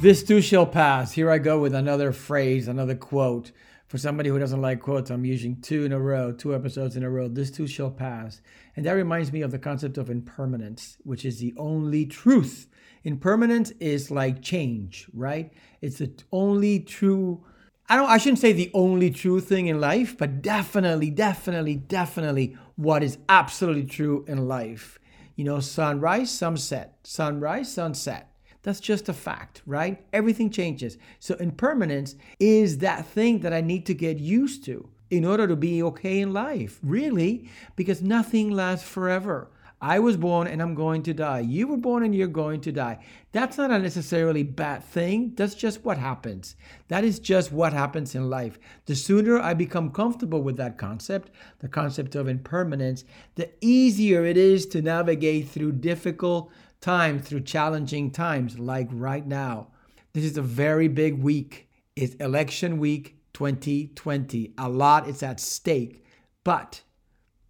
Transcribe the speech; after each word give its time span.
This 0.00 0.22
too 0.22 0.40
shall 0.40 0.64
pass. 0.64 1.12
Here 1.12 1.30
I 1.30 1.36
go 1.36 1.58
with 1.58 1.74
another 1.74 2.10
phrase, 2.12 2.68
another 2.68 2.94
quote. 2.94 3.52
For 3.86 3.98
somebody 3.98 4.30
who 4.30 4.38
doesn't 4.38 4.62
like 4.62 4.80
quotes, 4.80 5.10
I'm 5.10 5.26
using 5.26 5.60
two 5.60 5.84
in 5.84 5.92
a 5.92 6.00
row, 6.00 6.32
two 6.32 6.54
episodes 6.54 6.96
in 6.96 7.02
a 7.02 7.10
row. 7.10 7.28
This 7.28 7.50
too 7.50 7.66
shall 7.66 7.90
pass. 7.90 8.40
And 8.74 8.86
that 8.86 8.92
reminds 8.92 9.30
me 9.30 9.42
of 9.42 9.50
the 9.50 9.58
concept 9.58 9.98
of 9.98 10.08
impermanence, 10.08 10.96
which 11.02 11.26
is 11.26 11.38
the 11.38 11.52
only 11.58 12.06
truth. 12.06 12.66
Impermanence 13.04 13.72
is 13.72 14.10
like 14.10 14.40
change, 14.40 15.06
right? 15.12 15.52
It's 15.82 15.98
the 15.98 16.10
only 16.32 16.80
true 16.80 17.44
I 17.86 17.96
don't 17.96 18.08
I 18.08 18.16
shouldn't 18.16 18.38
say 18.38 18.54
the 18.54 18.70
only 18.72 19.10
true 19.10 19.38
thing 19.38 19.66
in 19.66 19.82
life, 19.82 20.16
but 20.16 20.40
definitely, 20.40 21.10
definitely, 21.10 21.74
definitely 21.74 22.56
what 22.76 23.02
is 23.02 23.18
absolutely 23.28 23.84
true 23.84 24.24
in 24.26 24.48
life. 24.48 24.98
You 25.36 25.44
know, 25.44 25.60
sunrise, 25.60 26.30
sunset, 26.30 26.96
sunrise, 27.02 27.70
sunset. 27.70 28.29
That's 28.62 28.80
just 28.80 29.08
a 29.08 29.14
fact, 29.14 29.62
right? 29.66 30.04
Everything 30.12 30.50
changes. 30.50 30.98
So 31.18 31.34
impermanence 31.36 32.14
is 32.38 32.78
that 32.78 33.06
thing 33.06 33.40
that 33.40 33.52
I 33.52 33.60
need 33.60 33.86
to 33.86 33.94
get 33.94 34.18
used 34.18 34.64
to 34.66 34.88
in 35.10 35.24
order 35.24 35.48
to 35.48 35.56
be 35.56 35.82
okay 35.82 36.20
in 36.20 36.32
life, 36.32 36.78
really, 36.82 37.50
because 37.74 38.02
nothing 38.02 38.50
lasts 38.50 38.88
forever. 38.88 39.50
I 39.82 39.98
was 39.98 40.18
born 40.18 40.46
and 40.46 40.60
I'm 40.60 40.74
going 40.74 41.02
to 41.04 41.14
die. 41.14 41.40
You 41.40 41.66
were 41.66 41.78
born 41.78 42.02
and 42.02 42.14
you're 42.14 42.28
going 42.28 42.60
to 42.62 42.72
die. 42.72 42.98
That's 43.32 43.56
not 43.56 43.70
a 43.70 43.78
necessarily 43.78 44.42
bad 44.42 44.84
thing. 44.84 45.32
That's 45.36 45.54
just 45.54 45.82
what 45.86 45.96
happens. 45.96 46.54
That 46.88 47.02
is 47.02 47.18
just 47.18 47.50
what 47.50 47.72
happens 47.72 48.14
in 48.14 48.28
life. 48.28 48.58
The 48.84 48.94
sooner 48.94 49.38
I 49.38 49.54
become 49.54 49.90
comfortable 49.90 50.42
with 50.42 50.58
that 50.58 50.76
concept, 50.76 51.30
the 51.60 51.68
concept 51.68 52.14
of 52.14 52.28
impermanence, 52.28 53.04
the 53.36 53.50
easier 53.62 54.26
it 54.26 54.36
is 54.36 54.66
to 54.66 54.82
navigate 54.82 55.48
through 55.48 55.72
difficult 55.72 56.50
times, 56.80 57.28
through 57.28 57.40
challenging 57.40 58.10
times 58.10 58.58
like 58.58 58.88
right 58.90 59.26
now. 59.26 59.68
This 60.12 60.24
is 60.24 60.36
a 60.36 60.42
very 60.42 60.88
big 60.88 61.22
week. 61.22 61.68
It's 61.94 62.14
election 62.16 62.78
week 62.78 63.16
2020. 63.34 64.54
A 64.58 64.68
lot 64.68 65.08
is 65.08 65.22
at 65.22 65.40
stake. 65.40 66.04
But, 66.42 66.82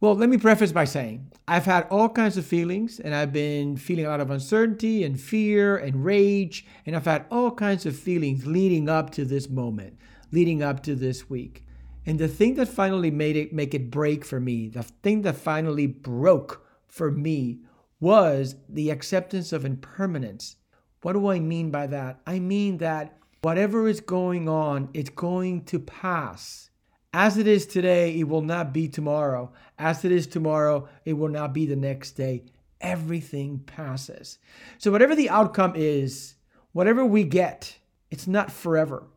well, 0.00 0.14
let 0.14 0.28
me 0.28 0.38
preface 0.38 0.72
by 0.72 0.84
saying 0.84 1.30
I've 1.46 1.66
had 1.66 1.86
all 1.90 2.08
kinds 2.08 2.36
of 2.36 2.46
feelings 2.46 2.98
and 2.98 3.14
I've 3.14 3.32
been 3.32 3.76
feeling 3.76 4.06
a 4.06 4.08
lot 4.08 4.20
of 4.20 4.30
uncertainty 4.30 5.04
and 5.04 5.20
fear 5.20 5.76
and 5.76 6.04
rage. 6.04 6.66
And 6.86 6.96
I've 6.96 7.04
had 7.04 7.26
all 7.30 7.50
kinds 7.50 7.86
of 7.86 7.96
feelings 7.96 8.46
leading 8.46 8.88
up 8.88 9.10
to 9.10 9.24
this 9.24 9.48
moment, 9.48 9.98
leading 10.32 10.62
up 10.62 10.82
to 10.84 10.94
this 10.94 11.28
week. 11.28 11.64
And 12.06 12.18
the 12.18 12.28
thing 12.28 12.54
that 12.54 12.68
finally 12.68 13.10
made 13.10 13.36
it 13.36 13.52
make 13.52 13.74
it 13.74 13.90
break 13.90 14.24
for 14.24 14.40
me, 14.40 14.68
the 14.68 14.82
thing 14.82 15.22
that 15.22 15.36
finally 15.36 15.86
broke 15.86 16.66
for 16.86 17.10
me 17.10 17.60
was 18.00 18.56
the 18.68 18.90
acceptance 18.90 19.52
of 19.52 19.64
impermanence. 19.64 20.56
What 21.02 21.12
do 21.14 21.28
I 21.28 21.40
mean 21.40 21.70
by 21.70 21.86
that? 21.88 22.20
I 22.26 22.38
mean 22.38 22.78
that 22.78 23.16
whatever 23.42 23.88
is 23.88 24.00
going 24.00 24.48
on, 24.48 24.88
it's 24.94 25.10
going 25.10 25.64
to 25.66 25.78
pass. 25.78 26.70
As 27.12 27.38
it 27.38 27.46
is 27.46 27.66
today, 27.66 28.18
it 28.18 28.28
will 28.28 28.42
not 28.42 28.72
be 28.72 28.88
tomorrow. 28.88 29.52
As 29.78 30.04
it 30.04 30.12
is 30.12 30.26
tomorrow, 30.26 30.88
it 31.04 31.14
will 31.14 31.28
not 31.28 31.52
be 31.52 31.66
the 31.66 31.76
next 31.76 32.12
day. 32.12 32.44
Everything 32.80 33.60
passes. 33.60 34.38
So, 34.76 34.92
whatever 34.92 35.16
the 35.16 35.30
outcome 35.30 35.72
is, 35.74 36.34
whatever 36.72 37.04
we 37.04 37.24
get, 37.24 37.78
it's 38.10 38.26
not 38.26 38.52
forever. 38.52 39.08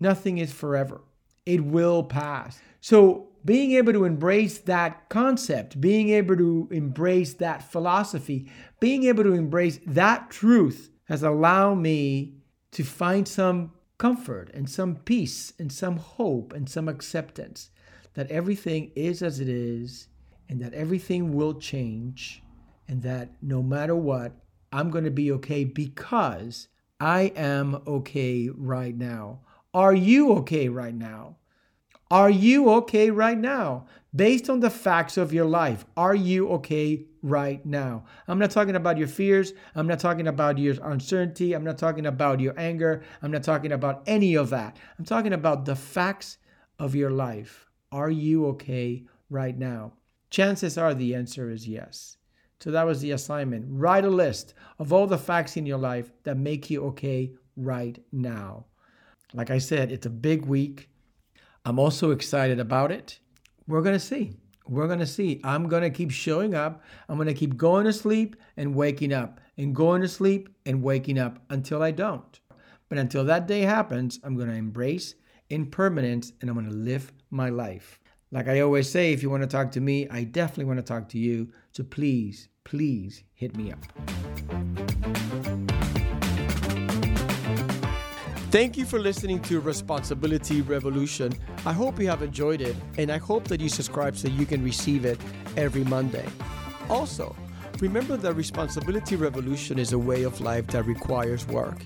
Nothing 0.00 0.38
is 0.38 0.52
forever. 0.52 1.02
It 1.44 1.64
will 1.64 2.04
pass. 2.04 2.58
So, 2.80 3.31
being 3.44 3.72
able 3.72 3.92
to 3.92 4.04
embrace 4.04 4.58
that 4.58 5.08
concept, 5.08 5.80
being 5.80 6.10
able 6.10 6.36
to 6.36 6.68
embrace 6.70 7.34
that 7.34 7.70
philosophy, 7.70 8.50
being 8.80 9.04
able 9.04 9.24
to 9.24 9.32
embrace 9.32 9.80
that 9.86 10.30
truth 10.30 10.90
has 11.04 11.22
allowed 11.22 11.76
me 11.76 12.34
to 12.70 12.84
find 12.84 13.26
some 13.26 13.72
comfort 13.98 14.50
and 14.54 14.68
some 14.68 14.96
peace 14.96 15.52
and 15.58 15.72
some 15.72 15.96
hope 15.96 16.52
and 16.52 16.68
some 16.68 16.88
acceptance 16.88 17.70
that 18.14 18.30
everything 18.30 18.90
is 18.94 19.22
as 19.22 19.40
it 19.40 19.48
is 19.48 20.08
and 20.48 20.60
that 20.60 20.74
everything 20.74 21.32
will 21.34 21.54
change 21.54 22.42
and 22.88 23.02
that 23.02 23.30
no 23.40 23.62
matter 23.62 23.96
what, 23.96 24.32
I'm 24.72 24.90
going 24.90 25.04
to 25.04 25.10
be 25.10 25.32
okay 25.32 25.64
because 25.64 26.68
I 27.00 27.32
am 27.36 27.82
okay 27.86 28.48
right 28.48 28.96
now. 28.96 29.40
Are 29.74 29.94
you 29.94 30.32
okay 30.34 30.68
right 30.68 30.94
now? 30.94 31.36
Are 32.12 32.28
you 32.28 32.68
okay 32.68 33.10
right 33.10 33.38
now? 33.38 33.86
Based 34.14 34.50
on 34.50 34.60
the 34.60 34.68
facts 34.68 35.16
of 35.16 35.32
your 35.32 35.46
life, 35.46 35.86
are 35.96 36.14
you 36.14 36.46
okay 36.50 37.06
right 37.22 37.64
now? 37.64 38.04
I'm 38.28 38.38
not 38.38 38.50
talking 38.50 38.76
about 38.76 38.98
your 38.98 39.08
fears. 39.08 39.54
I'm 39.74 39.86
not 39.86 39.98
talking 39.98 40.28
about 40.28 40.58
your 40.58 40.74
uncertainty. 40.82 41.54
I'm 41.54 41.64
not 41.64 41.78
talking 41.78 42.04
about 42.04 42.38
your 42.38 42.52
anger. 42.60 43.02
I'm 43.22 43.30
not 43.30 43.44
talking 43.44 43.72
about 43.72 44.02
any 44.06 44.34
of 44.34 44.50
that. 44.50 44.76
I'm 44.98 45.06
talking 45.06 45.32
about 45.32 45.64
the 45.64 45.74
facts 45.74 46.36
of 46.78 46.94
your 46.94 47.10
life. 47.10 47.70
Are 47.90 48.10
you 48.10 48.44
okay 48.48 49.04
right 49.30 49.56
now? 49.56 49.94
Chances 50.28 50.76
are 50.76 50.92
the 50.92 51.14
answer 51.14 51.50
is 51.50 51.66
yes. 51.66 52.18
So 52.60 52.70
that 52.72 52.84
was 52.84 53.00
the 53.00 53.12
assignment. 53.12 53.64
Write 53.70 54.04
a 54.04 54.10
list 54.10 54.52
of 54.78 54.92
all 54.92 55.06
the 55.06 55.16
facts 55.16 55.56
in 55.56 55.64
your 55.64 55.78
life 55.78 56.12
that 56.24 56.36
make 56.36 56.68
you 56.68 56.84
okay 56.88 57.32
right 57.56 57.98
now. 58.12 58.66
Like 59.32 59.50
I 59.50 59.56
said, 59.56 59.90
it's 59.90 60.04
a 60.04 60.10
big 60.10 60.44
week. 60.44 60.90
I'm 61.64 61.78
also 61.78 62.10
excited 62.10 62.58
about 62.58 62.90
it. 62.90 63.18
We're 63.66 63.82
going 63.82 63.94
to 63.94 64.00
see. 64.00 64.32
We're 64.66 64.86
going 64.86 64.98
to 64.98 65.06
see. 65.06 65.40
I'm 65.44 65.68
going 65.68 65.82
to 65.82 65.90
keep 65.90 66.10
showing 66.10 66.54
up. 66.54 66.82
I'm 67.08 67.16
going 67.16 67.28
to 67.28 67.34
keep 67.34 67.56
going 67.56 67.84
to 67.84 67.92
sleep 67.92 68.36
and 68.56 68.74
waking 68.74 69.12
up 69.12 69.40
and 69.56 69.74
going 69.74 70.02
to 70.02 70.08
sleep 70.08 70.48
and 70.66 70.82
waking 70.82 71.18
up 71.18 71.40
until 71.50 71.82
I 71.82 71.90
don't. 71.90 72.40
But 72.88 72.98
until 72.98 73.24
that 73.24 73.46
day 73.46 73.62
happens, 73.62 74.18
I'm 74.24 74.36
going 74.36 74.48
to 74.48 74.54
embrace 74.54 75.14
impermanence 75.50 76.32
and 76.40 76.50
I'm 76.50 76.56
going 76.56 76.68
to 76.68 76.74
live 76.74 77.12
my 77.30 77.48
life. 77.48 78.00
Like 78.30 78.48
I 78.48 78.60
always 78.60 78.88
say, 78.88 79.12
if 79.12 79.22
you 79.22 79.30
want 79.30 79.42
to 79.42 79.48
talk 79.48 79.70
to 79.72 79.80
me, 79.80 80.08
I 80.08 80.24
definitely 80.24 80.64
want 80.64 80.78
to 80.78 80.82
talk 80.82 81.08
to 81.10 81.18
you. 81.18 81.52
So 81.72 81.84
please, 81.84 82.48
please 82.64 83.24
hit 83.34 83.56
me 83.56 83.72
up. 83.72 84.31
Thank 88.52 88.76
you 88.76 88.84
for 88.84 88.98
listening 88.98 89.40
to 89.44 89.60
Responsibility 89.60 90.60
Revolution. 90.60 91.32
I 91.64 91.72
hope 91.72 91.98
you 91.98 92.06
have 92.08 92.20
enjoyed 92.20 92.60
it, 92.60 92.76
and 92.98 93.10
I 93.10 93.16
hope 93.16 93.44
that 93.44 93.62
you 93.62 93.70
subscribe 93.70 94.14
so 94.14 94.28
you 94.28 94.44
can 94.44 94.62
receive 94.62 95.06
it 95.06 95.18
every 95.56 95.84
Monday. 95.84 96.26
Also, 96.90 97.34
remember 97.80 98.18
that 98.18 98.34
Responsibility 98.34 99.16
Revolution 99.16 99.78
is 99.78 99.94
a 99.94 99.98
way 99.98 100.24
of 100.24 100.42
life 100.42 100.66
that 100.66 100.84
requires 100.84 101.46
work. 101.46 101.78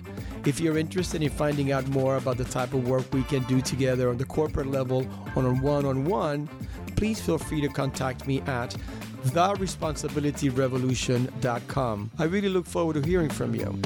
If 0.45 0.59
you're 0.59 0.77
interested 0.77 1.23
in 1.23 1.29
finding 1.29 1.71
out 1.71 1.87
more 1.87 2.17
about 2.17 2.35
the 2.35 2.43
type 2.43 2.73
of 2.73 2.85
work 2.85 3.05
we 3.13 3.23
can 3.23 3.43
do 3.43 3.61
together 3.61 4.09
on 4.09 4.17
the 4.17 4.25
corporate 4.25 4.67
level 4.67 5.07
on 5.37 5.61
one 5.61 5.85
on 5.85 6.03
one, 6.03 6.49
please 6.97 7.21
feel 7.21 7.37
free 7.37 7.61
to 7.61 7.69
contact 7.69 8.27
me 8.27 8.41
at 8.41 8.75
theresponsibilityrevolution.com. 9.27 12.11
I 12.19 12.23
really 12.25 12.49
look 12.49 12.65
forward 12.65 13.01
to 13.01 13.07
hearing 13.07 13.29
from 13.29 13.55
you. 13.55 13.79